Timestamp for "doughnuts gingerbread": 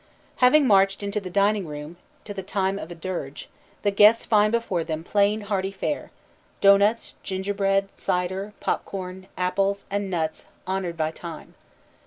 6.59-7.87